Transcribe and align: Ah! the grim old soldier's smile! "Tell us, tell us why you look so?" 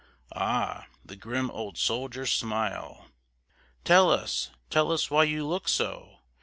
Ah! 0.35 0.87
the 1.05 1.15
grim 1.15 1.51
old 1.51 1.77
soldier's 1.77 2.31
smile! 2.31 3.05
"Tell 3.83 4.09
us, 4.09 4.49
tell 4.71 4.91
us 4.91 5.11
why 5.11 5.25
you 5.25 5.45
look 5.45 5.67
so?" 5.69 6.17